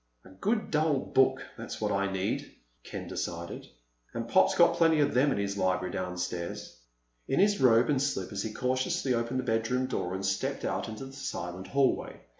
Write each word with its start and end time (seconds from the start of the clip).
"A 0.25 0.29
good 0.29 0.71
dull 0.71 0.95
book—that's 0.97 1.79
what 1.79 1.91
I 1.91 2.11
need," 2.11 2.51
Ken 2.83 3.07
decided. 3.07 3.67
"And 4.15 4.27
Pop's 4.27 4.55
got 4.55 4.73
plenty 4.75 4.99
of 4.99 5.13
them 5.13 5.31
in 5.31 5.37
his 5.37 5.57
library 5.59 5.91
downstairs." 5.93 6.75
In 7.27 7.39
his 7.39 7.61
robe 7.61 7.87
and 7.87 8.01
slippers 8.01 8.41
he 8.41 8.51
cautiously 8.51 9.13
opened 9.13 9.39
the 9.41 9.43
bedroom 9.43 9.85
door 9.85 10.15
and 10.15 10.25
stepped 10.25 10.65
out 10.65 10.89
into 10.89 11.05
the 11.05 11.13
silent 11.13 11.67
hallway. 11.67 12.19